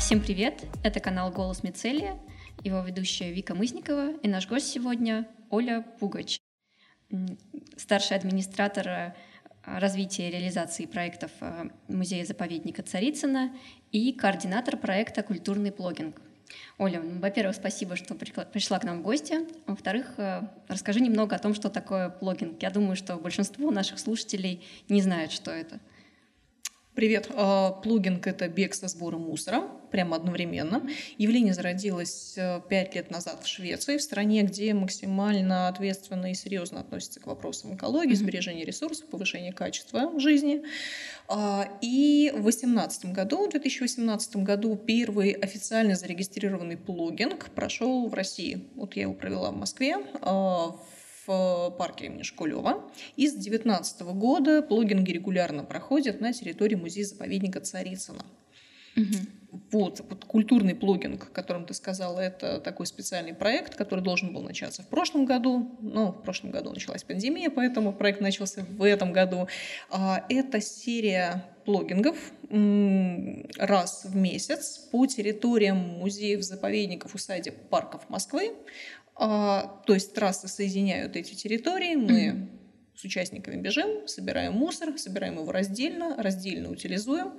[0.00, 0.64] Всем привет!
[0.82, 2.18] Это канал «Голос Мицелия»,
[2.64, 6.40] его ведущая Вика Мызникова и наш гость сегодня Оля Пугач,
[7.76, 9.14] старший администратор э,
[9.62, 13.54] развития и реализации проектов э, музея-заповедника Царицына
[13.92, 16.20] и координатор проекта «Культурный блогинг».
[16.78, 19.40] Оля, ну, во-первых, спасибо, что пришла к нам в гости.
[19.66, 22.60] Во-вторых, э, расскажи немного о том, что такое блогинг.
[22.62, 25.78] Я думаю, что большинство наших слушателей не знают, что это.
[26.94, 27.30] Привет.
[27.36, 30.82] А, плугинг— это бег со сбором мусора, прямо одновременно.
[31.18, 36.80] Явление зародилось э, пять лет назад в Швеции, в стране, где максимально ответственно и серьезно
[36.80, 40.64] относятся к вопросам экологии, сбережения ресурсов, повышения качества жизни.
[41.28, 48.64] А, и в 2018 году, в 2018 году первый официально зарегистрированный плугинг прошел в России.
[48.74, 50.99] Вот я его провела в Москве, а, в
[51.30, 52.82] в парке имени Шкулева.
[53.16, 58.24] И с 2019 года плогинги регулярно проходят на территории музея-заповедника Царицына.
[58.96, 59.60] Угу.
[59.72, 64.42] Вот, вот культурный плогинг, о котором ты сказала, это такой специальный проект, который должен был
[64.42, 65.76] начаться в прошлом году.
[65.80, 69.48] Но в прошлом году началась пандемия, поэтому проект начался в этом году.
[69.90, 72.16] А, это серия плогингов
[73.58, 78.52] раз в месяц по территориям музеев, заповедников, усадеб, парков Москвы.
[79.22, 82.48] А, то есть трассы соединяют эти территории, мы
[82.96, 87.34] с участниками бежим, собираем мусор, собираем его раздельно, раздельно утилизуем,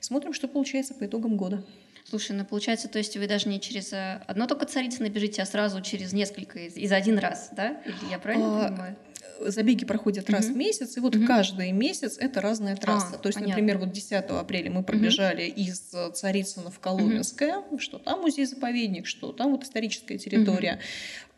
[0.00, 1.62] смотрим, что получается по итогам года.
[2.08, 5.46] Слушай, ну получается, то есть вы даже не через э, одно только Царицыно бежите, а
[5.46, 7.82] сразу через несколько, из, из один раз, да?
[7.84, 8.96] Или я правильно а, понимаю?
[9.40, 13.16] Забеги проходят раз в месяц, и вот каждый месяц это разная трасса.
[13.16, 13.54] А, То есть, понятно.
[13.54, 15.80] например, вот 10 апреля мы пробежали из
[16.14, 20.80] Царицына в Коломенское, что там музей-заповедник, что там вот историческая территория.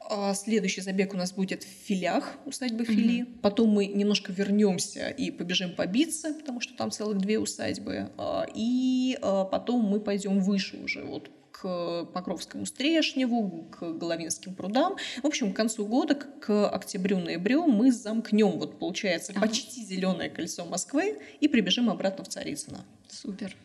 [0.08, 3.22] А следующий забег у нас будет в филях усадьбы Фили.
[3.22, 3.30] Угу.
[3.42, 8.10] Потом мы немножко вернемся и побежим побиться, потому что там целых две усадьбы.
[8.16, 14.96] А, и а, потом мы пойдем выше уже, вот к Покровскому Стрешневу, к Головинским прудам.
[15.22, 19.46] В общем, к концу года, к октябрю-ноябрю мы замкнем, вот получается, ага.
[19.46, 22.84] почти зеленое кольцо Москвы и прибежим обратно в Царицыно.
[23.08, 23.56] Супер.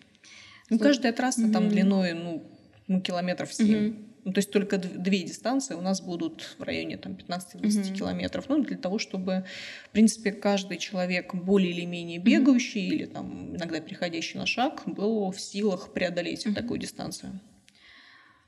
[0.70, 1.52] Ну, каждая трасса угу.
[1.52, 2.44] там длиной, ну,
[2.88, 3.88] ну километров 7.
[3.88, 3.96] Угу.
[4.24, 8.46] Ну, то есть только две дистанции у нас будут в районе там, 15-20 mm километров.
[8.48, 9.46] Ну, для того, чтобы,
[9.86, 14.84] в принципе, каждый человек более или менее бегающий mm или там, иногда переходящий на шаг
[14.86, 17.42] был в силах преодолеть mm такую дистанцию.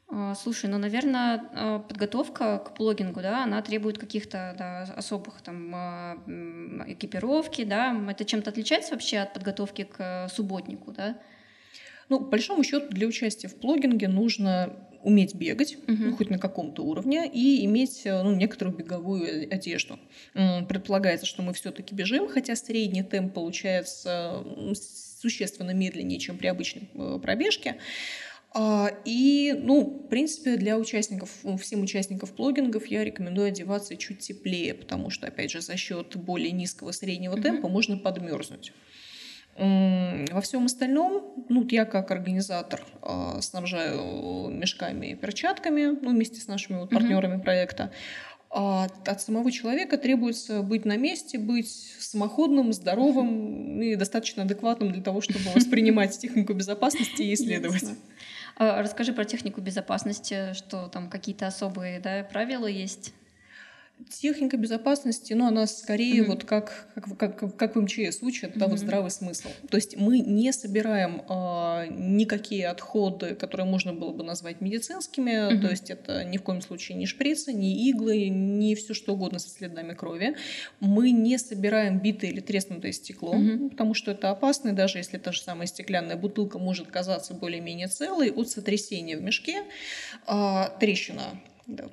[0.09, 5.72] А, слушай, ну, наверное, а, подготовка к блогингу, да, она требует каких-то да, особых там
[5.74, 6.18] а,
[6.88, 7.96] экипировки, да.
[8.09, 11.18] Это чем-то отличается вообще от подготовки к субботнику, да?
[12.09, 15.97] Ну, по большому счету, для участия в блогинге нужно уметь бегать, угу.
[15.97, 20.00] ну, хоть на каком-то уровне, и иметь ну, некоторую беговую одежду.
[20.34, 24.44] Предполагается, что мы все-таки бежим, хотя средний темп получается
[25.24, 27.78] существенно медленнее, чем при обычной э, пробежке.
[28.56, 34.19] А, и, ну, в принципе, для участников, ну, всем участников плогингов я рекомендую одеваться чуть
[34.19, 37.72] теплее, потому что, опять же, за счет более низкого среднего темпа mm-hmm.
[37.72, 38.72] можно подмерзнуть.
[39.56, 46.47] Во всем остальном, ну, я как организатор э, снабжаю мешками и перчатками, ну, вместе с
[46.47, 47.44] нашими вот партнерами mm-hmm.
[47.44, 47.92] проекта.
[48.56, 55.02] А от самого человека требуется быть на месте, быть самоходным, здоровым и достаточно адекватным для
[55.02, 57.86] того, чтобы воспринимать технику безопасности и исследовать.
[58.56, 63.14] А, расскажи про технику безопасности, что там какие-то особые да, правила есть.
[64.09, 66.28] Техника безопасности, ну, она скорее mm-hmm.
[66.28, 68.59] вот как, как, как, как в МЧС учат, mm-hmm.
[68.59, 69.50] да, вот здравый смысл.
[69.69, 75.62] То есть мы не собираем а, никакие отходы, которые можно было бы назвать медицинскими, mm-hmm.
[75.62, 79.40] то есть это ни в коем случае не шприцы, не иглы, не все что угодно
[79.40, 80.36] со следами крови.
[80.80, 83.69] Мы не собираем битое или треснутое стекло, mm-hmm.
[83.69, 87.88] потому что это опасно, и даже если та же самая стеклянная бутылка может казаться более-менее
[87.88, 89.63] целой, от сотрясения в мешке
[90.25, 91.24] а, трещина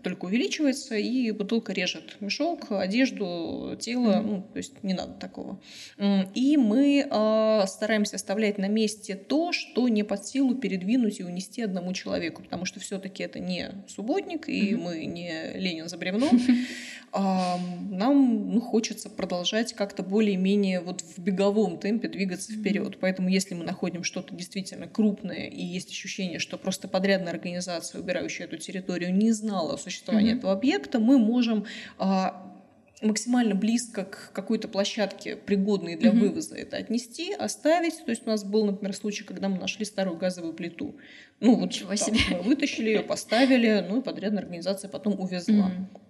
[0.03, 4.22] только увеличивается, и бутылка режет мешок, одежду, тело, mm-hmm.
[4.22, 5.60] ну, то есть не надо такого.
[6.34, 11.62] И мы э, стараемся оставлять на месте то, что не под силу передвинуть и унести
[11.62, 14.76] одному человеку, потому что все-таки это не субботник, и mm-hmm.
[14.76, 16.28] мы не Ленин за бревно.
[17.12, 17.58] А,
[17.90, 22.99] нам ну, хочется продолжать как-то более-менее вот в беговом темпе двигаться вперед.
[23.00, 28.46] Поэтому если мы находим что-то действительно крупное, и есть ощущение, что просто подрядная организация, убирающая
[28.46, 30.39] эту территорию, не знала, знала о существовании mm-hmm.
[30.39, 31.67] этого объекта, мы можем
[31.99, 32.47] а,
[33.03, 36.19] максимально близко к какой-то площадке, пригодной для mm-hmm.
[36.19, 38.05] вывоза, это отнести, оставить.
[38.05, 40.95] То есть у нас был, например, случай, когда мы нашли старую газовую плиту.
[41.41, 42.19] Ну вот Ничего себе.
[42.31, 45.71] мы вытащили ее, поставили, ну и подрядная организация потом увезла.
[45.71, 46.01] Mm-hmm.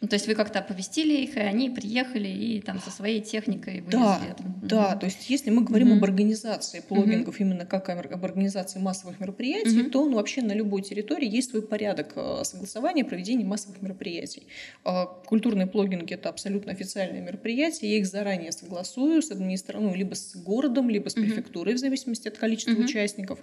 [0.00, 3.80] Ну, то есть вы как-то оповестили их, и они приехали и там со своей техникой
[3.80, 4.44] вывезли да, это.
[4.62, 9.90] Да, то есть если мы говорим об организации плогингов именно как об организации массовых мероприятий,
[9.90, 14.46] то ну, вообще на любой территории есть свой порядок э, согласования проведения массовых мероприятий.
[14.84, 20.14] А культурные плогинги— это абсолютно официальные мероприятия, я их заранее согласую с администрацией, ну, либо
[20.14, 23.40] с городом, либо с префектурой, в зависимости от количества участников.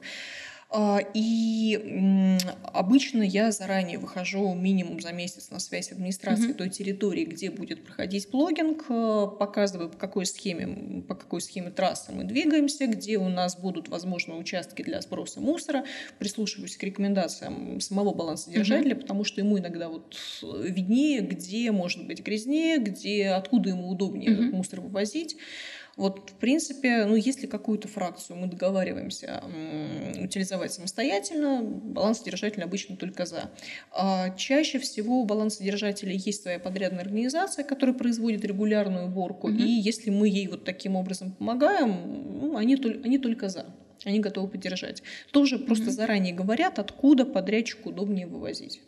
[0.72, 2.40] А, и
[2.74, 6.58] обычно я заранее выхожу минимум за месяц на связь с администрацией mm-hmm.
[6.58, 12.12] той территории, где будет проходить плогинг, э, показываю, по какой схеме, по какой схеме трассы
[12.12, 15.86] мы двигаемся, где у нас будут, возможно, участки для сброса мусора.
[16.18, 19.02] Прислушиваюсь к рекомендациям самого балансодержателя, mm-hmm.
[19.02, 24.52] потому что ему иногда вот виднее, где может быть грязнее, где, откуда ему удобнее mm-hmm.
[24.52, 25.38] мусор вывозить.
[25.96, 29.42] Вот, в принципе, ну, если какую-то фракцию мы договариваемся
[30.22, 33.50] утилизовать самостоятельно, балансодержатель обычно только за.
[33.92, 39.58] А чаще всего у балансодержателя есть своя подрядная организация, которая производит регулярную уборку, угу.
[39.58, 43.66] и если мы ей вот таким образом помогаем, ну, они, они только за.
[44.04, 45.02] Они готовы поддержать.
[45.32, 45.66] Тоже угу.
[45.66, 48.82] просто заранее говорят, откуда подрядчику удобнее вывозить.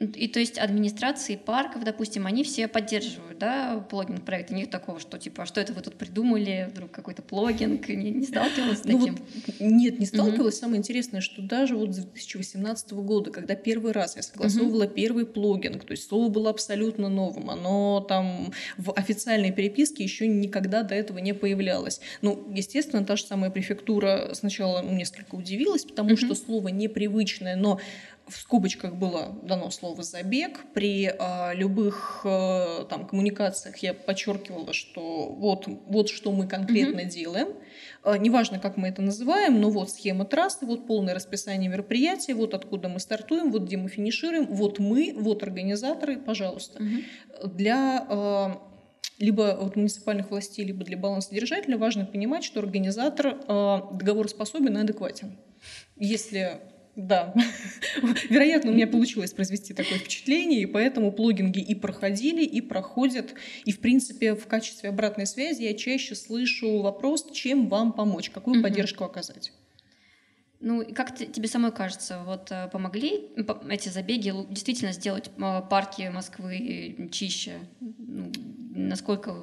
[0.00, 4.50] И то есть администрации парков, допустим, они все поддерживают, да, плогинг проект.
[4.50, 8.26] Нет такого, что типа, а что это вы тут придумали, вдруг какой-то плогинг, не, не
[8.26, 9.00] сталкивалась с таким?
[9.00, 10.54] Ну, вот, нет, не сталкивалась.
[10.56, 10.60] Угу.
[10.60, 14.94] Самое интересное, что даже вот с 2018 года, когда первый раз я согласовывала угу.
[14.94, 20.82] первый плогинг, то есть слово было абсолютно новым, оно там в официальной переписке еще никогда
[20.82, 22.00] до этого не появлялось.
[22.20, 26.16] Ну, естественно, та же самая префектура сначала несколько удивилась, потому угу.
[26.16, 27.80] что слово непривычное, но
[28.26, 30.60] в скобочках было дано слово «забег».
[30.72, 37.08] При э, любых э, там, коммуникациях я подчеркивала, что вот, вот что мы конкретно mm-hmm.
[37.08, 37.48] делаем.
[38.02, 42.54] Э, неважно, как мы это называем, но вот схема трассы, вот полное расписание мероприятий, вот
[42.54, 46.82] откуда мы стартуем, вот где мы финишируем, вот мы, вот организаторы, пожалуйста.
[46.82, 47.48] Mm-hmm.
[47.48, 48.48] Для э,
[49.18, 55.36] либо от муниципальных властей, либо для балансодержателя важно понимать, что организатор э, договороспособен и адекватен.
[55.96, 56.60] Если
[56.96, 57.34] да,
[58.30, 63.34] вероятно, у меня получилось произвести такое впечатление, и поэтому плогинги и проходили, и проходят.
[63.64, 68.62] И, в принципе, в качестве обратной связи я чаще слышу вопрос, чем вам помочь, какую
[68.62, 69.52] поддержку оказать.
[70.60, 73.28] Ну, и как тебе самой кажется, вот э, помогли
[73.68, 77.58] эти забеги действительно сделать э, парки Москвы чище?
[77.80, 78.32] Ну,
[78.74, 79.36] насколько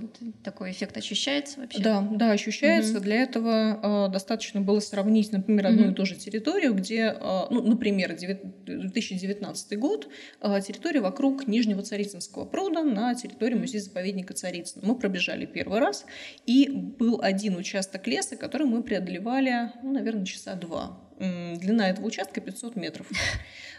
[0.44, 1.82] такой эффект ощущается вообще?
[1.82, 2.98] Да, да, ощущается.
[2.98, 3.04] Угу.
[3.04, 5.92] Для этого э, достаточно было сравнить, например, одну угу.
[5.92, 10.10] и ту же территорию, где, э, ну, например, 2019 год,
[10.42, 14.82] э, территория вокруг Нижнего Царицынского пруда на территории музея-заповедника Царицын.
[14.84, 16.06] Мы пробежали первый раз,
[16.46, 22.42] и был один участок леса, который мы преодолевали, ну, наверное, часа два длина этого участка
[22.42, 23.08] 500 метров.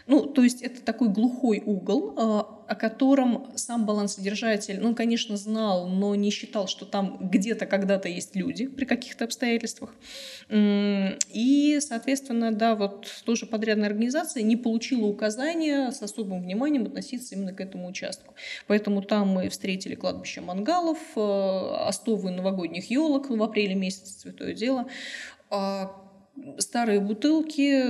[0.05, 5.87] Ну, то есть это такой глухой угол, а, о котором сам балансодержатель, ну, конечно, знал,
[5.87, 9.93] но не считал, что там где-то когда-то есть люди при каких-то обстоятельствах.
[10.49, 17.53] И, соответственно, да, вот тоже подрядная организация не получила указания с особым вниманием относиться именно
[17.53, 18.33] к этому участку.
[18.67, 21.19] Поэтому там мы встретили кладбище мангалов, э,
[21.87, 24.87] остовы новогодних елок в апреле месяце, святое дело,
[25.49, 26.02] а
[26.57, 27.85] старые бутылки,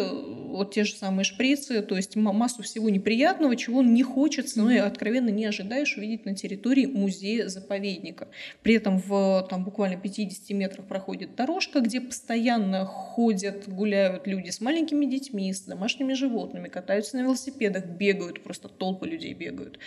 [0.49, 4.77] вот те же самые шприцы, то есть массу всего неприятного, чего не хочется, но и
[4.77, 8.27] откровенно не ожидаешь увидеть на территории музея-заповедника.
[8.61, 14.59] При этом в там, буквально 50 метрах проходит дорожка, где постоянно ходят, гуляют люди с
[14.59, 19.79] маленькими детьми, с домашними животными, катаются на велосипедах, бегают, просто толпы людей бегают.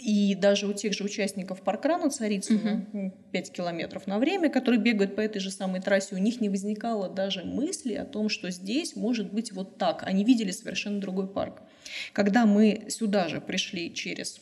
[0.00, 3.12] И даже у тех же участников паркрана Царицына угу.
[3.32, 7.08] 5 километров на время, которые бегают по этой же самой трассе, у них не возникало
[7.08, 10.02] даже мысли о том, что здесь может быть вот так.
[10.04, 11.62] Они видели совершенно другой парк.
[12.12, 14.40] Когда мы сюда же пришли через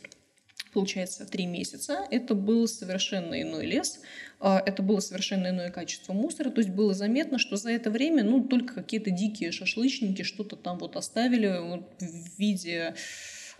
[0.73, 2.07] получается, три месяца.
[2.11, 4.01] Это был совершенно иной лес,
[4.41, 8.25] а, это было совершенно иное качество мусора, то есть было заметно, что за это время,
[8.25, 12.95] ну, только какие-то дикие шашлычники что-то там вот оставили вот в виде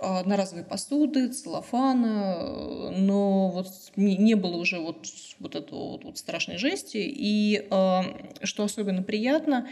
[0.03, 5.07] одноразовой посуды, целлофана, но вот не, не было уже вот,
[5.39, 6.99] вот этого вот, вот страшной жести.
[6.99, 8.01] И э,
[8.45, 9.69] что особенно приятно,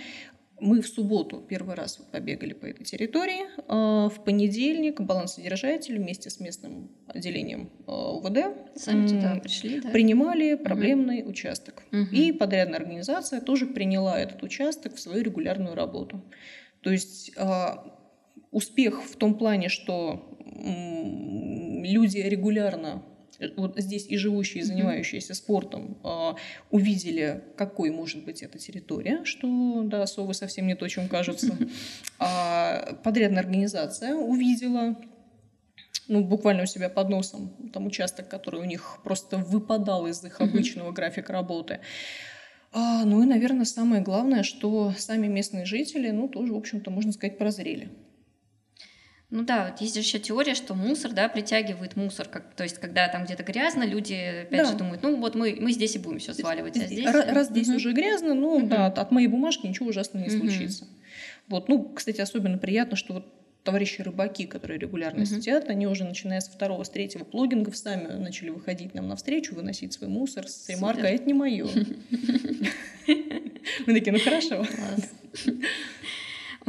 [0.61, 3.43] мы в субботу первый раз вот побегали по этой территории.
[3.69, 8.39] Э, в понедельник балансодержатель вместе с местным отделением э, УВД
[8.77, 9.91] Сами туда пришли, да?
[9.91, 11.31] принимали проблемный угу.
[11.31, 11.83] участок.
[11.93, 12.15] Угу.
[12.15, 16.23] И подрядная организация тоже приняла этот участок в свою регулярную работу.
[16.83, 17.33] То есть
[18.51, 20.37] успех в том плане, что
[21.85, 23.03] люди регулярно
[23.39, 26.37] э, вот здесь и живущие, и занимающиеся спортом, а,
[26.71, 31.57] увидели, какой может быть эта территория, что, да, совы совсем не то, чем кажутся.
[32.19, 34.97] А подрядная организация увидела,
[36.09, 40.41] ну, буквально у себя под носом, там участок, который у них просто выпадал из их
[40.41, 41.81] обычного графика работы.
[42.73, 47.13] А, ну и, наверное, самое главное, что сами местные жители, ну, тоже, в общем-то, можно
[47.13, 47.91] сказать, прозрели.
[49.31, 53.07] Ну да, вот есть еще теория, что мусор, да, притягивает мусор, как, то есть когда
[53.07, 54.71] там где-то грязно, люди опять да.
[54.73, 57.07] же думают, ну вот мы, мы здесь и будем все сваливать, а здесь...
[57.07, 57.77] Раз, раз здесь угу.
[57.77, 58.67] уже грязно, ну угу.
[58.67, 60.49] да, от, моей бумажки ничего ужасного не угу.
[60.49, 60.87] случится.
[61.47, 63.27] Вот, ну, кстати, особенно приятно, что вот
[63.63, 65.41] товарищи рыбаки, которые регулярно mm-hmm.
[65.41, 69.93] сидят, они уже начиная с второго, с третьего плогингов сами начали выходить нам навстречу, выносить
[69.93, 71.67] свой мусор с ремаркой, а это не мое.
[73.07, 74.65] Мы такие, ну хорошо.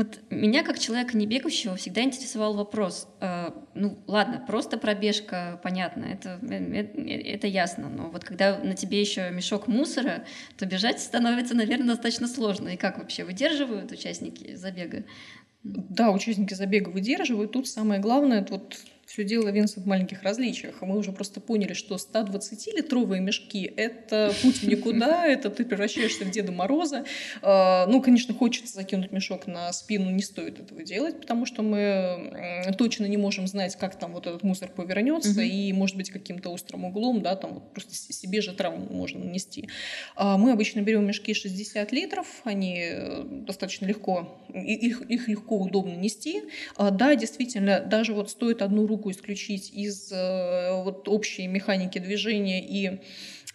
[0.02, 3.08] Вот меня, как человека не бегущего, всегда интересовал вопрос.
[3.20, 7.88] Э, ну, ладно, просто пробежка, понятно, это, это, это ясно.
[7.88, 10.26] Но вот когда на тебе еще мешок мусора,
[10.58, 12.70] то бежать становится, наверное, достаточно сложно.
[12.70, 15.04] И как вообще выдерживают участники забега?
[15.62, 17.52] Да, участники забега выдерживают.
[17.52, 18.80] Тут самое главное, вот
[19.12, 20.82] все дело, Винс, в маленьких различиях.
[20.82, 26.32] Мы уже просто поняли, что 120-литровые мешки— это путь в никуда, это ты превращаешься в
[26.32, 27.04] Деда Мороза.
[27.42, 32.74] А, ну, конечно, хочется закинуть мешок на спину, не стоит этого делать, потому что мы
[32.78, 35.42] точно не можем знать, как там вот этот мусор повернется, угу.
[35.42, 39.68] и, может быть, каким-то острым углом, да, там вот просто себе же травму можно нанести.
[40.16, 45.96] А, мы обычно берем мешки 60 литров, они э, достаточно легко, их, их легко, удобно
[45.96, 46.44] нести.
[46.78, 51.98] А, да, действительно, даже вот стоит одну руку руку исключить из э, вот, общей механики
[51.98, 53.00] движения и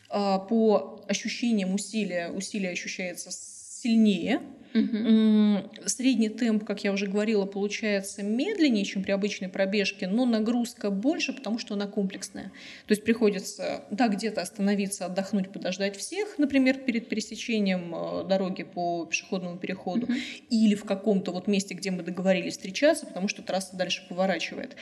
[0.08, 4.40] а, по ощущениям усилия, усилие ощущается сильнее,
[4.76, 5.86] Угу.
[5.86, 11.32] Средний темп, как я уже говорила, получается медленнее, чем при обычной пробежке, но нагрузка больше,
[11.32, 12.52] потому что она комплексная.
[12.86, 19.06] То есть приходится, да, где-то остановиться, отдохнуть, подождать всех, например, перед пересечением э, дороги по
[19.06, 20.14] пешеходному переходу, угу.
[20.50, 24.76] или в каком-то вот месте, где мы договорились встречаться, потому что трасса дальше поворачивает.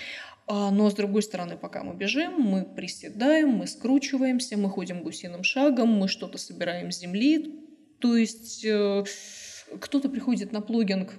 [0.47, 5.43] А, но с другой стороны, пока мы бежим, мы приседаем, мы скручиваемся, мы ходим гусиным
[5.43, 7.61] шагом, мы что-то собираем с земли.
[7.99, 9.05] То есть э,
[9.81, 11.14] кто-то приходит на плогинг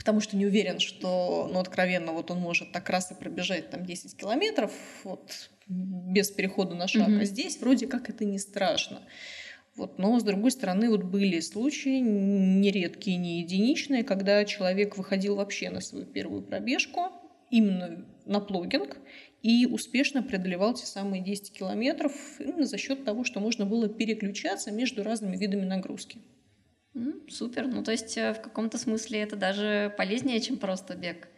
[0.00, 3.84] потому что не уверен, что, ну, откровенно, вот он может так раз и пробежать там
[3.84, 4.72] 10 километров,
[5.04, 7.20] вот, без перехода на шаг, mm-hmm.
[7.20, 9.02] а здесь вроде как это не страшно.
[9.76, 15.68] Вот, но, с другой стороны, вот были случаи, нередкие, не единичные, когда человек выходил вообще
[15.68, 17.10] на свою первую пробежку,
[17.50, 18.96] именно на плогинг,
[19.42, 24.70] и успешно преодолевал те самые 10 километров именно за счет того, что можно было переключаться
[24.70, 26.18] между разными видами нагрузки.
[27.28, 27.68] Супер.
[27.68, 31.28] Ну, то есть э, в каком-то смысле это даже полезнее, чем просто бег.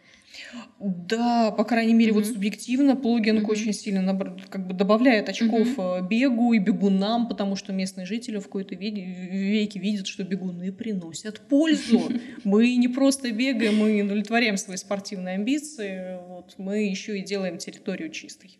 [0.79, 2.15] Да, по крайней мере, mm-hmm.
[2.15, 3.51] вот субъективно плогинг mm-hmm.
[3.51, 4.17] очень сильно
[4.49, 6.07] как бы добавляет очков mm-hmm.
[6.07, 12.01] бегу и бегунам, потому что местные жители в какой-то веке видят, что бегуны приносят пользу.
[12.43, 18.09] Мы не просто бегаем, мы удовлетворяем свои спортивные амбиции, вот, мы еще и делаем территорию
[18.09, 18.59] чистой.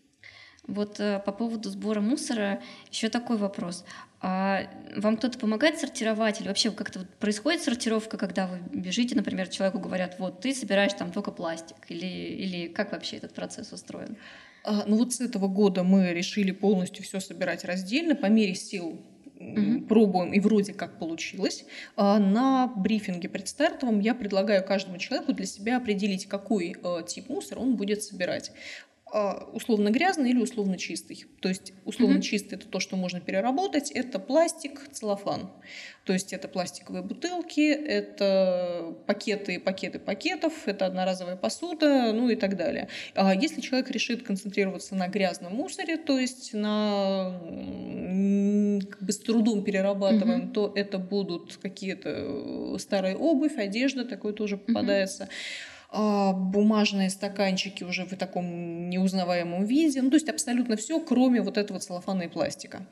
[0.67, 3.83] Вот э, по поводу сбора мусора еще такой вопрос.
[4.21, 9.49] А вам кто-то помогает сортировать или вообще как-то вот происходит сортировка, когда вы бежите, например,
[9.49, 14.15] человеку говорят, вот ты собираешь там только пластик или, или как вообще этот процесс устроен?
[14.63, 19.01] А, ну вот с этого года мы решили полностью все собирать раздельно по мере сил
[19.37, 19.81] угу.
[19.87, 21.65] пробуем, и вроде как получилось.
[21.95, 27.59] А на брифинге предстартовом я предлагаю каждому человеку для себя определить, какой э, тип мусора
[27.59, 28.51] он будет собирать.
[29.15, 31.25] А, условно грязный или условно чистый.
[31.39, 32.21] То есть условно mm-hmm.
[32.21, 35.51] чистый это то, что можно переработать, это пластик, целлофан.
[36.03, 42.57] То есть это пластиковые бутылки, это пакеты, пакеты пакетов, это одноразовая посуда, ну и так
[42.57, 42.87] далее.
[43.13, 47.39] А если человек решит концентрироваться на грязном мусоре, то есть на
[48.89, 50.53] как бы с трудом перерабатываем, mm-hmm.
[50.53, 55.25] то это будут какие-то э, старая обувь, одежда, такое тоже попадается.
[55.25, 60.01] Mm-hmm бумажные стаканчики уже в таком неузнаваемом виде.
[60.01, 62.87] Ну, то есть абсолютно все, кроме вот этого целлофана и пластика.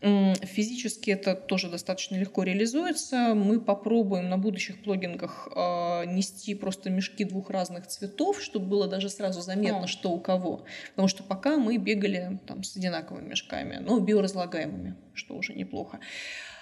[0.00, 3.34] Физически это тоже достаточно легко реализуется.
[3.34, 9.08] Мы попробуем на будущих плогингах э, нести просто мешки двух разных цветов, чтобы было даже
[9.08, 9.86] сразу заметно, О.
[9.86, 10.64] что у кого.
[10.90, 15.98] Потому что пока мы бегали там, с одинаковыми мешками, но биоразлагаемыми, что уже неплохо.
[15.98, 16.53] А,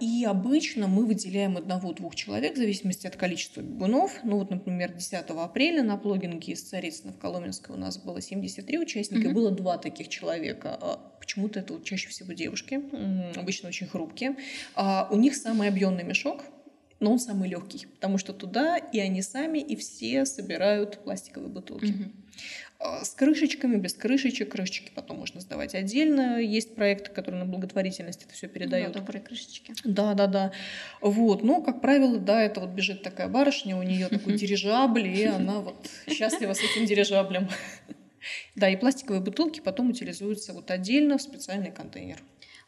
[0.00, 4.18] и обычно мы выделяем одного-двух человек в зависимости от количества бегунов.
[4.24, 8.78] Ну вот, например, 10 апреля на плогинге из Царицына в Коломенской у нас было 73
[8.78, 9.32] участника, mm-hmm.
[9.32, 10.76] было два таких человека.
[10.80, 12.80] А, почему-то это вот чаще всего девушки,
[13.38, 14.36] обычно очень хрупкие.
[14.74, 16.44] А у них самый объемный мешок,
[17.04, 21.92] но он самый легкий, потому что туда и они сами, и все собирают пластиковые бутылки.
[21.92, 23.04] Mm-hmm.
[23.04, 24.50] С крышечками, без крышечек.
[24.50, 26.40] Крышечки потом можно сдавать отдельно.
[26.40, 28.92] Есть проекты, которые на благотворительность это все передают.
[28.92, 29.74] Да, добрые крышечки.
[29.84, 30.52] Да, да, да.
[31.00, 31.44] Вот.
[31.44, 35.60] Но, как правило, да, это вот бежит такая барышня, у нее такой дирижабль, и она
[35.60, 37.48] вот счастлива с этим дирижаблем.
[38.54, 42.22] Да, и пластиковые бутылки потом утилизуются вот отдельно в специальный контейнер.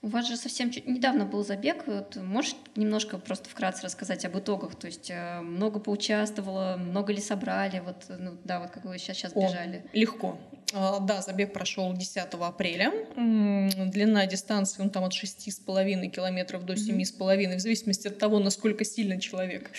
[0.07, 1.83] У вас же совсем чуть недавно был забег.
[1.89, 4.77] Вот можешь немножко просто вкратце рассказать об итогах?
[4.77, 7.81] То есть э, много поучаствовало, много ли собрали?
[7.81, 9.83] Вот, ну, да, вот как вы сейчас, сейчас бежали.
[9.93, 10.39] О, легко.
[10.73, 12.93] А, да, забег прошел 10 апреля.
[13.17, 19.21] Длина дистанции ну, там от 6,5 километров до 7,5, в зависимости от того, насколько сильно
[19.21, 19.73] человек,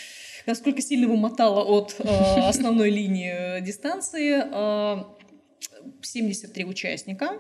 [0.46, 2.04] насколько сильно его мотало от э,
[2.50, 4.44] основной линии дистанции.
[6.02, 7.40] 73 а, участника.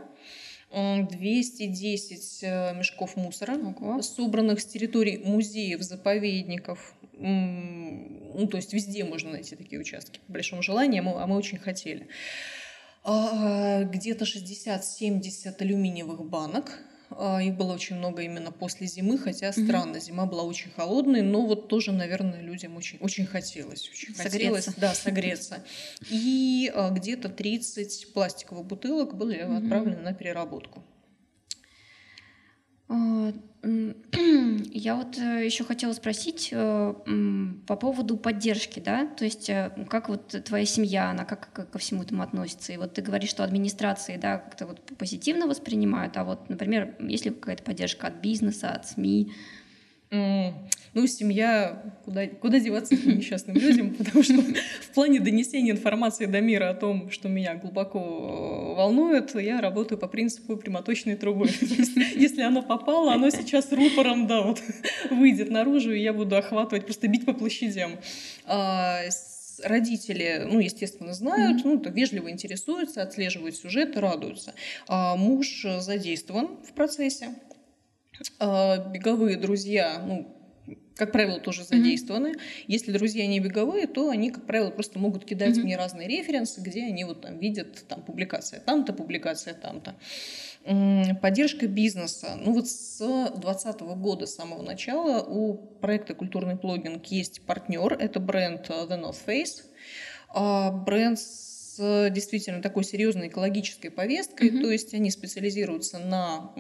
[0.72, 4.02] 210 э, мешков мусора, Ого.
[4.02, 6.94] собранных с территорий музеев, заповедников.
[7.20, 12.08] Ну, то есть везде можно найти такие участки по большому желанию, а мы очень хотели.
[13.04, 16.97] А, где-то 60-70 алюминиевых банок, а,
[17.42, 21.68] их было очень много именно после зимы, хотя странно, зима была очень холодной, но вот
[21.68, 23.90] тоже, наверное, людям очень, очень хотелось.
[23.90, 24.32] Очень согреться.
[24.32, 25.64] хотелось, да, согреться.
[26.10, 30.84] И а, где-то 30 пластиковых бутылок были отправлены на переработку.
[34.78, 36.94] Я вот э, еще хотела спросить э,
[37.66, 42.04] по поводу поддержки, да, то есть э, как вот твоя семья, она как ко всему
[42.04, 46.50] этому относится, и вот ты говоришь, что администрации, да, как-то вот позитивно воспринимают, а вот,
[46.50, 49.34] например, есть ли какая-то поддержка от бизнеса, от СМИ,
[50.94, 56.42] ну, семья, куда, куда деваться этим несчастным людям, потому что в плане донесения информации до
[56.42, 61.48] мира о том, что меня глубоко э, волнует, я работаю по принципу прямоточной трубы.
[62.16, 64.62] Если оно попало, оно сейчас рупором, да, вот
[65.12, 67.92] выйдет наружу, и я буду охватывать, просто бить по площадям.
[68.46, 69.02] А,
[69.64, 74.54] родители, ну, естественно, знают, ну, то вежливо интересуются, отслеживают сюжеты, радуются.
[74.88, 77.30] А муж задействован в процессе,
[78.40, 80.37] а, беговые друзья, ну,
[80.98, 82.30] как правило, тоже задействованы.
[82.30, 82.66] Mm-hmm.
[82.68, 85.64] Если друзья не беговые, то они, как правило, просто могут кидать mm-hmm.
[85.64, 89.96] мне разные референсы, где они вот там видят там публикация там-то, публикация там-то.
[91.22, 92.38] Поддержка бизнеса.
[92.44, 98.20] Ну вот с 2020 года, с самого начала, у проекта «Культурный блогинг» есть партнер, это
[98.20, 99.64] бренд э, The North Face.
[100.30, 100.72] А,
[101.78, 104.62] бренд действительно такой серьезной экологической повесткой, mm-hmm.
[104.62, 106.52] то есть они специализируются на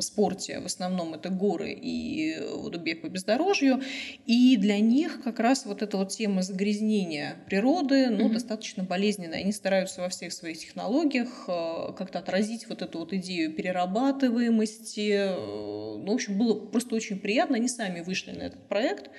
[0.00, 2.36] спорте, в основном это горы и
[2.80, 3.82] бег по бездорожью,
[4.26, 8.32] и для них как раз вот эта вот тема загрязнения природы, ну, mm-hmm.
[8.32, 9.40] достаточно болезненная.
[9.40, 15.10] Они стараются во всех своих технологиях э, как-то отразить вот эту вот идею перерабатываемости.
[15.10, 17.56] Э, ну, в общем, было просто очень приятно.
[17.56, 19.10] Они сами вышли на этот проект.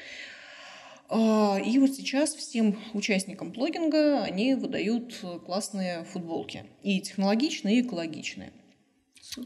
[1.12, 6.64] А, и вот сейчас всем участникам плогинга они выдают классные футболки.
[6.84, 8.52] И технологичные, и экологичные.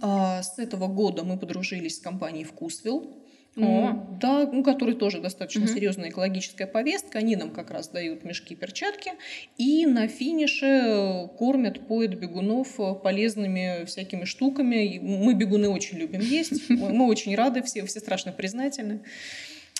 [0.01, 3.21] А, с этого года мы подружились с компанией «Вкусвилл».
[3.57, 3.93] О.
[4.19, 5.73] Да, ну, который тоже достаточно угу.
[5.73, 7.19] серьезная экологическая повестка.
[7.19, 9.13] Они нам как раз дают мешки, перчатки.
[9.57, 14.99] И на финише кормят, поят бегунов полезными всякими штуками.
[15.01, 16.69] Мы бегуны очень любим есть.
[16.69, 19.01] Мы очень рады, все, все страшно признательны.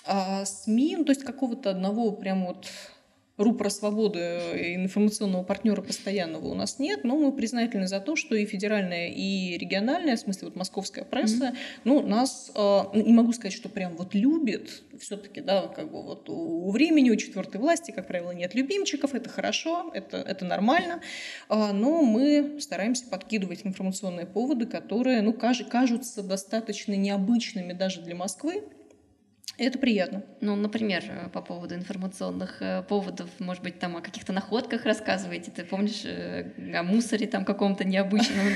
[0.06, 2.66] А СМИ, ну, то есть какого-то одного прям вот
[3.36, 4.18] рупора свободы
[4.76, 9.58] информационного партнера постоянного у нас нет, но мы признательны за то, что и федеральная, и
[9.58, 11.80] региональная, в смысле вот московская пресса, mm-hmm.
[11.84, 16.30] ну, нас, э, не могу сказать, что прям вот любит, все-таки, да, как бы вот
[16.30, 21.02] у времени, у четвертой власти, как правило, нет любимчиков, это хорошо, это, это нормально,
[21.50, 28.62] э, но мы стараемся подкидывать информационные поводы, которые, ну, кажутся достаточно необычными даже для Москвы,
[29.58, 30.22] это приятно.
[30.42, 35.50] Ну, например, э, по поводу информационных э, поводов, может быть, там о каких-то находках рассказываете.
[35.50, 38.46] Ты помнишь э, о мусоре там каком-то необычном?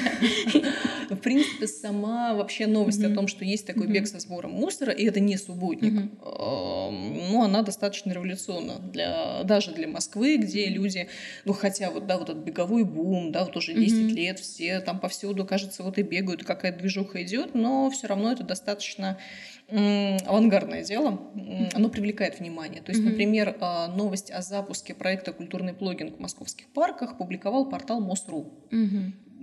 [1.10, 5.06] В принципе, сама вообще новость о том, что есть такой бег со сбором мусора, и
[5.06, 11.08] это не субботник, ну, она достаточно революционна для, даже для Москвы, где люди,
[11.44, 15.00] ну, хотя вот, да, вот этот беговой бум, да, вот уже 10 лет все там
[15.00, 19.18] повсюду, кажется, вот и бегают, какая-то движуха идет, но все равно это достаточно
[19.70, 21.20] авангардное дело,
[21.74, 22.83] оно привлекает внимание.
[22.83, 28.00] То есть, например, а, новость о запуске проекта «Культурный блогинг» в московских парках публиковал портал
[28.00, 28.52] МОСРУ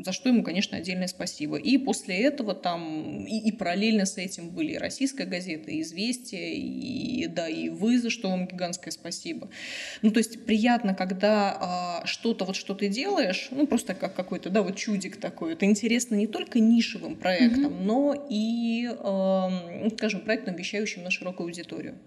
[0.03, 1.57] за что ему, конечно, отдельное спасибо.
[1.57, 6.53] И после этого там, и, и параллельно с этим были и российская газета, и «Известия»,
[6.53, 9.49] и, да, и вы, за что вам гигантское спасибо.
[10.01, 14.49] Ну, то есть приятно, когда а, что-то, вот что ты делаешь, ну, просто как какой-то,
[14.49, 17.83] да, вот чудик такой, это интересно не только нишевым проектом, mm-hmm.
[17.83, 21.97] но и, э, скажем, проектом, вещающим на широкую аудиторию.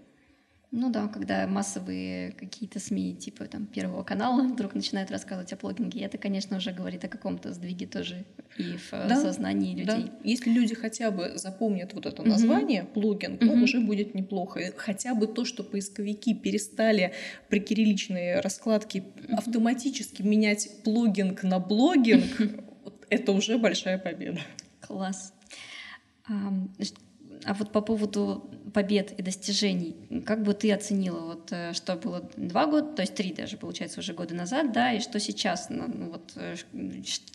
[0.71, 5.99] Ну да, когда массовые какие-то СМИ, типа там Первого канала, вдруг начинают рассказывать о блогинге,
[5.99, 8.23] это, конечно, уже говорит о каком-то сдвиге тоже
[8.57, 10.05] и в да, сознании людей.
[10.05, 10.11] Да.
[10.23, 13.53] Если люди хотя бы запомнят вот это название, плогинг, угу.
[13.53, 14.61] ну, уже будет неплохо.
[14.77, 17.13] Хотя бы то, что поисковики перестали
[17.49, 19.35] при кирилличной раскладке угу.
[19.35, 22.63] автоматически менять плогинг на блогинг,
[23.09, 24.39] это уже большая победа.
[24.79, 25.33] Класс.
[27.45, 32.29] А вот по поводу побед и достижений, как бы ты оценила, вот э, что было
[32.37, 35.85] два года, то есть три даже, получается, уже года назад, да, и что сейчас, ну,
[35.87, 36.55] ну вот, э,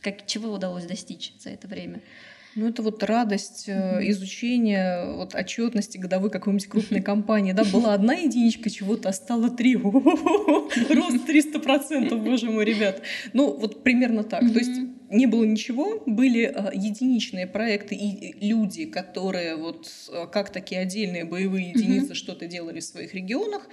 [0.01, 2.01] как, чего удалось достичь за это время?
[2.57, 4.11] Ну, это вот радость mm-hmm.
[4.11, 7.53] изучения вот, отчетности годовой какой-нибудь крупной компании.
[7.53, 9.77] Да, была одна единичка чего-то, а стало три.
[9.77, 9.93] Рост
[11.29, 13.03] 300%, боже мой, ребят.
[13.35, 14.41] Ну, вот примерно так.
[14.41, 20.51] То есть не было ничего, были э, единичные проекты и люди, которые вот э, как
[20.51, 22.15] такие отдельные боевые единицы mm-hmm.
[22.15, 23.69] что-то делали в своих регионах.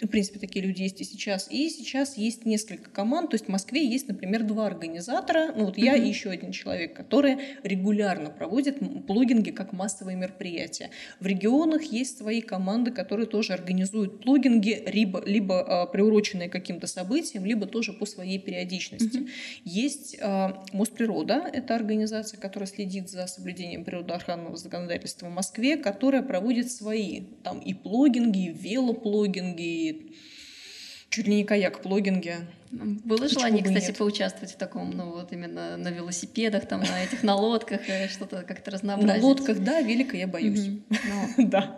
[0.00, 1.48] В принципе, такие люди есть и сейчас.
[1.50, 3.30] И сейчас есть несколько команд.
[3.30, 5.52] То есть в Москве есть, например, два организатора.
[5.54, 6.04] Ну вот я mm-hmm.
[6.04, 10.90] и еще один человек, которые регулярно проводят плугинги как массовые мероприятия.
[11.20, 16.86] В регионах есть свои команды, которые тоже организуют плугинги, либо, либо э, приуроченные к каким-то
[16.86, 19.18] событиям, либо тоже по своей периодичности.
[19.18, 19.30] Mm-hmm.
[19.64, 26.72] Есть э, Мосприрода, это организация, которая следит за соблюдением природоохранного законодательства в Москве, которая проводит
[26.72, 29.81] свои там и плогинги, и велоплогинги,
[31.10, 32.46] чуть ли не каяк-плогинге.
[32.72, 33.98] Было желание, кстати, нет.
[33.98, 38.44] поучаствовать в таком, ну вот именно на велосипедах, там на этих на лодках, э, что-то
[38.48, 39.20] как-то разнообразить.
[39.22, 40.70] На лодках, да, велика я боюсь.
[41.36, 41.76] Да.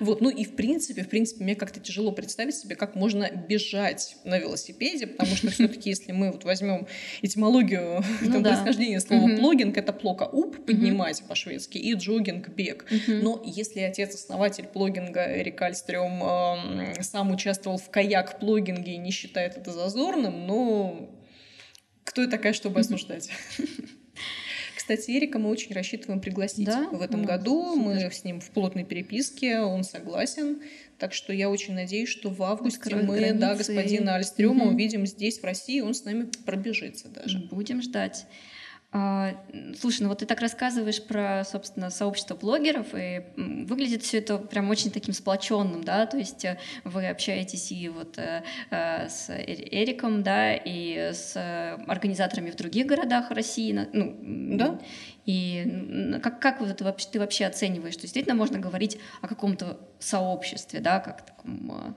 [0.00, 4.16] Вот, ну и в принципе, в принципе, мне как-то тяжело представить себе, как можно бежать
[4.24, 6.86] на велосипеде, потому что все-таки, если мы вот возьмем
[7.22, 12.84] этимологию ну происхождения слова плогинг, это плока уп поднимать по-шведски и джогинг бег.
[13.06, 20.25] Но если отец-основатель плогинга Эрик Альстрём сам участвовал в каяк-плогинге и не считает это зазорным,
[20.26, 21.10] ученым, но
[22.04, 23.30] кто я такая, чтобы осуждать?
[24.76, 26.88] Кстати, Эрика мы очень рассчитываем пригласить да?
[26.90, 27.74] в этом ну, году.
[27.74, 27.82] Супер.
[27.82, 30.62] Мы с ним в плотной переписке, он согласен.
[30.98, 33.38] Так что я очень надеюсь, что в августе Откроет мы границы.
[33.38, 34.74] да, господина Альстрёма угу.
[34.74, 37.38] увидим здесь, в России, он с нами пробежится даже.
[37.38, 38.26] Будем ждать.
[38.92, 39.34] А,
[39.78, 44.70] слушай, ну вот ты так рассказываешь про, собственно, сообщество блогеров, и выглядит все это прям
[44.70, 50.22] очень таким сплоченным, да, то есть э, вы общаетесь и вот э, э, с Эриком,
[50.22, 51.36] да, и с
[51.86, 54.80] организаторами в других городах России, ну, да.
[55.26, 57.96] И как, как вот вообще, ты вообще оцениваешь?
[57.96, 61.96] То есть действительно можно говорить о каком-то сообществе, да, как таком,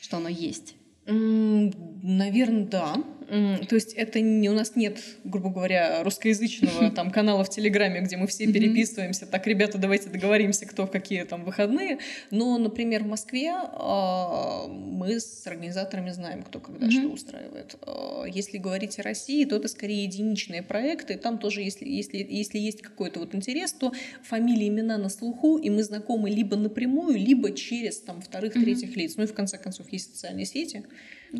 [0.00, 0.74] что оно есть?
[1.04, 2.94] Наверное, да.
[3.32, 8.18] То есть это не у нас нет, грубо говоря, русскоязычного там канала в Телеграме, где
[8.18, 9.26] мы все переписываемся.
[9.26, 11.98] Так, ребята, давайте договоримся, кто в какие там выходные.
[12.30, 17.76] Но, например, в Москве а, мы с организаторами знаем, кто когда что устраивает.
[17.86, 21.16] А, если говорить о России, то это скорее единичные проекты.
[21.16, 23.92] Там тоже, если, если, если есть какой-то вот интерес, то
[24.22, 29.14] фамилии, имена на слуху, и мы знакомы либо напрямую, либо через там вторых, третьих лиц.
[29.16, 30.84] Ну и в конце концов есть социальные сети,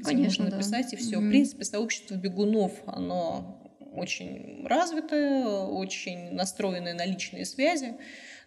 [0.01, 0.97] конечно, можно написать да.
[0.97, 1.19] и все.
[1.19, 1.27] Угу.
[1.27, 3.59] В принципе, сообщество бегунов, оно
[3.95, 7.95] очень развитое, очень настроенное на личные связи.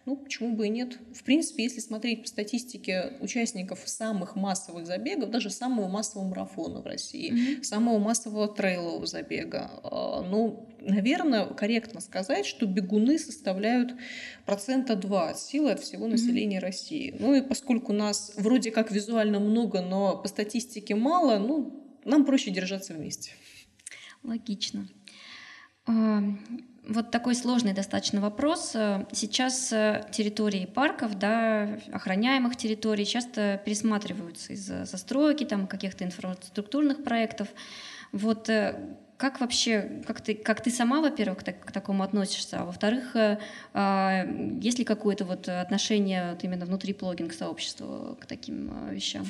[0.06, 1.00] Ну, почему бы и нет?
[1.12, 6.86] В принципе, если смотреть по статистике участников самых массовых забегов, даже самого массового марафона в
[6.86, 7.64] России, mm-hmm.
[7.64, 13.96] самого массового трейлового забега, а, ну, наверное, корректно сказать, что бегуны составляют
[14.44, 16.60] процента 2 от силы от всего населения mm-hmm.
[16.60, 17.16] России.
[17.18, 22.52] Ну и поскольку нас вроде как визуально много, но по статистике мало, ну, нам проще
[22.52, 23.32] держаться вместе.
[24.22, 24.88] Логично.
[25.86, 26.22] А,
[26.88, 28.70] вот такой сложный достаточно вопрос.
[29.12, 37.48] Сейчас э, территории парков, да, охраняемых территорий часто пересматриваются из-за застройки, там, каких-то инфраструктурных проектов.
[38.12, 42.64] Вот э, как вообще, как ты, как ты сама, во-первых, так, к такому относишься, а
[42.64, 43.38] во-вторых, э,
[43.74, 44.24] а,
[44.60, 49.26] есть ли какое-то вот отношение вот именно внутри плогинг-сообщества к таким вещам?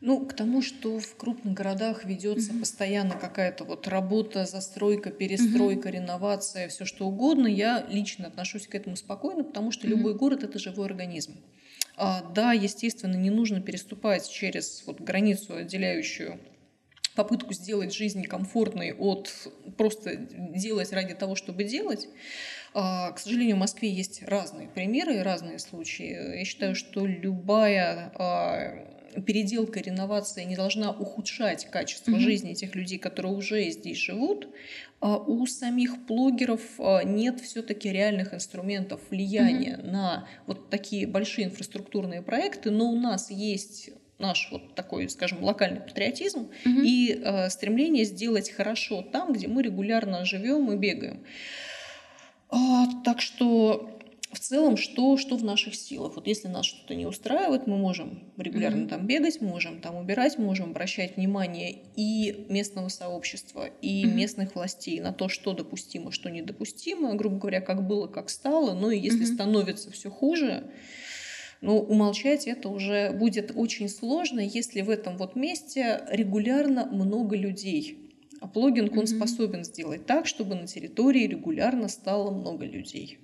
[0.00, 2.60] Ну, к тому, что в крупных городах ведется mm-hmm.
[2.60, 5.92] постоянно какая-то вот работа, застройка, перестройка, mm-hmm.
[5.92, 9.90] реновация, все что угодно, я лично отношусь к этому спокойно, потому что mm-hmm.
[9.90, 11.34] любой город это живой организм.
[11.96, 16.38] А, да, естественно, не нужно переступать через вот границу, отделяющую
[17.16, 19.32] попытку сделать жизнь комфортной от
[19.76, 22.06] просто делать ради того, чтобы делать.
[22.72, 26.38] А, к сожалению, в Москве есть разные примеры и разные случаи.
[26.38, 32.20] Я считаю, что любая а, переделка, реновация не должна ухудшать качество mm-hmm.
[32.20, 34.48] жизни тех людей, которые уже здесь живут,
[35.00, 39.90] а у самих блогеров а, нет все-таки реальных инструментов влияния mm-hmm.
[39.90, 45.80] на вот такие большие инфраструктурные проекты, но у нас есть наш вот такой, скажем, локальный
[45.80, 46.84] патриотизм mm-hmm.
[46.84, 51.22] и э, стремление сделать хорошо там, где мы регулярно живем и бегаем.
[52.50, 53.97] А, так что
[54.32, 56.16] в целом, что, что в наших силах.
[56.16, 58.88] Вот если нас что-то не устраивает, мы можем регулярно mm-hmm.
[58.88, 64.14] там бегать, можем там убирать, можем обращать внимание и местного сообщества, и mm-hmm.
[64.14, 68.74] местных властей на то, что допустимо, что недопустимо, грубо говоря, как было, как стало.
[68.74, 69.34] Ну и если mm-hmm.
[69.34, 70.64] становится все хуже,
[71.60, 78.04] ну, умолчать это уже будет очень сложно, если в этом вот месте регулярно много людей.
[78.40, 79.00] А плогинг, mm-hmm.
[79.00, 83.18] он способен сделать так, чтобы на территории регулярно стало много людей.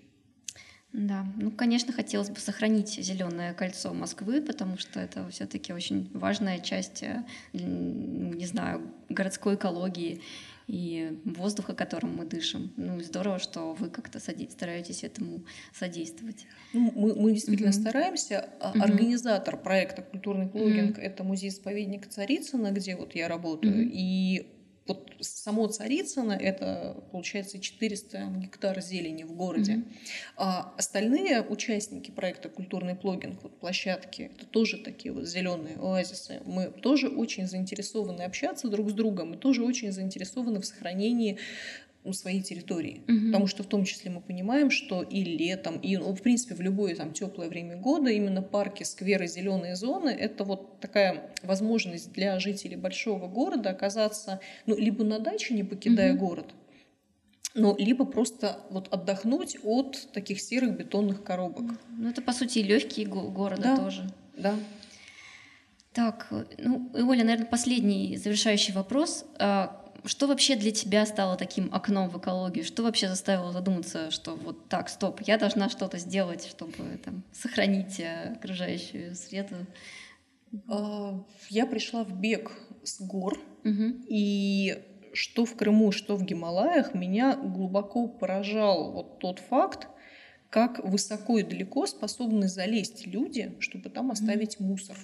[0.94, 6.60] Да, ну, конечно, хотелось бы сохранить зеленое кольцо Москвы, потому что это все-таки очень важная
[6.60, 10.20] часть, э, не знаю, городской экологии
[10.68, 12.72] и воздуха, которым мы дышим.
[12.76, 16.46] Ну, здорово, что вы как-то стараетесь этому содействовать.
[16.72, 17.80] Ну, мы, мы действительно mm-hmm.
[17.80, 18.48] стараемся.
[18.60, 18.80] Mm-hmm.
[18.80, 23.74] Организатор проекта «Культурный блогинг» mm-hmm.— это музей-заповедник Царицына, где вот я работаю.
[23.74, 23.90] Mm-hmm.
[23.92, 24.46] И
[24.86, 29.72] вот само Царицыно— это, получается, 400 гектар зелени в городе.
[29.72, 29.92] Mm-hmm.
[30.36, 36.42] А остальные участники проекта «Культурный плогинг», вот площадки, это тоже такие вот зеленые оазисы.
[36.44, 41.38] Мы тоже очень заинтересованы общаться друг с другом, мы тоже очень заинтересованы в сохранении
[42.12, 43.02] своей территории.
[43.08, 43.26] Угу.
[43.26, 46.60] Потому что в том числе мы понимаем, что и летом, и ну, в принципе в
[46.60, 52.38] любое там теплое время года именно парки, скверы, зеленые зоны это вот такая возможность для
[52.38, 56.26] жителей большого города оказаться ну, либо на даче, не покидая угу.
[56.26, 56.54] город,
[57.54, 61.78] ну, либо просто вот отдохнуть от таких серых бетонных коробок.
[61.96, 64.10] Ну, это, по сути, легкие города да, тоже.
[64.36, 64.54] Да.
[65.92, 66.26] Так,
[66.58, 69.24] ну, Оля, наверное, последний завершающий вопрос.
[70.04, 72.64] Что вообще для тебя стало таким окном в экологию?
[72.64, 78.00] Что вообще заставило задуматься, что вот так, стоп, я должна что-то сделать, чтобы там, сохранить
[78.00, 79.54] э, окружающую среду?
[80.68, 83.94] А, я пришла в бег с гор, угу.
[84.06, 84.78] и
[85.14, 89.88] что в Крыму, что в Гималаях, меня глубоко поражал вот тот факт,
[90.50, 94.96] как высоко и далеко способны залезть люди, чтобы там оставить мусор.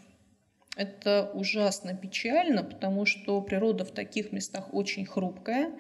[0.81, 5.73] Это ужасно печально, потому что природа в таких местах очень хрупкая.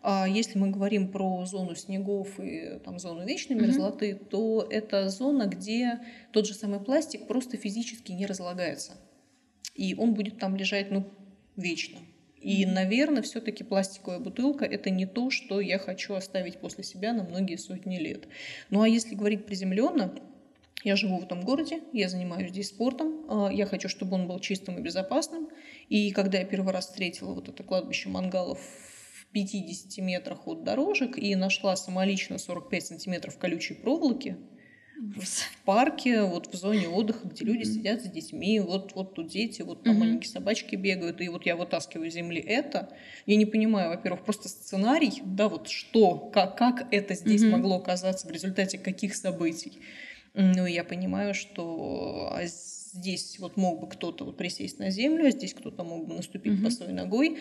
[0.00, 4.28] А если мы говорим про зону снегов и там, зону вечной мерзлоты, mm-hmm.
[4.30, 6.00] то это зона, где
[6.32, 8.92] тот же самый пластик просто физически не разлагается.
[9.74, 11.04] И он будет там лежать ну,
[11.56, 11.98] вечно.
[12.40, 17.24] И, наверное, все-таки пластиковая бутылка это не то, что я хочу оставить после себя на
[17.24, 18.26] многие сотни лет.
[18.70, 20.14] Ну а если говорить приземленно,
[20.86, 24.38] я живу в этом городе, я занимаюсь здесь спортом, а, я хочу, чтобы он был
[24.38, 25.48] чистым и безопасным.
[25.88, 31.18] И когда я первый раз встретила вот это кладбище мангалов в 50 метрах от дорожек
[31.18, 34.36] и нашла самолично 45 сантиметров колючей проволоки,
[34.96, 37.74] в парке, вот в зоне отдыха, где люди mm-hmm.
[37.74, 39.98] сидят с детьми, вот, вот тут дети, вот там mm-hmm.
[39.98, 42.96] маленькие собачки бегают, и вот я вытаскиваю из земли это.
[43.26, 47.50] Я не понимаю, во-первых, просто сценарий, да, вот что, как, как это здесь mm-hmm.
[47.50, 49.82] могло оказаться в результате каких событий.
[50.38, 55.30] Ну, я понимаю, что а, здесь вот мог бы кто-то вот присесть на землю, а
[55.30, 56.62] здесь кто-то мог бы наступить mm-hmm.
[56.62, 57.38] босой ногой.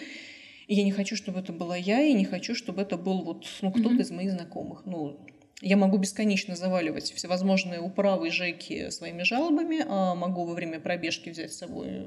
[0.67, 3.45] И я не хочу, чтобы это была я, и не хочу, чтобы это был вот
[3.61, 4.01] ну, кто-то mm-hmm.
[4.01, 4.85] из моих знакомых.
[4.85, 5.19] Ну,
[5.61, 11.51] я могу бесконечно заваливать всевозможные управы ЖЭКи своими жалобами, а могу во время пробежки взять
[11.51, 12.05] с собой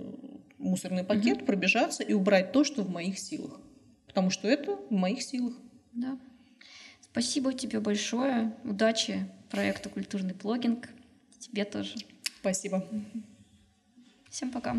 [0.56, 1.44] мусорный пакет, mm-hmm.
[1.44, 3.60] пробежаться и убрать то, что в моих силах.
[4.06, 5.52] Потому что это в моих силах.
[5.92, 6.18] Да.
[7.02, 8.54] Спасибо тебе большое.
[8.64, 10.88] Удачи проекту «Культурный плогинг».
[11.38, 11.96] Тебе тоже.
[12.40, 12.84] Спасибо.
[14.30, 14.76] Всем пока.